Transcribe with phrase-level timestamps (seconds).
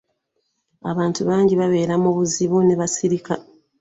[0.91, 3.33] Abantu bangi babeera mu bizibu ne basirika.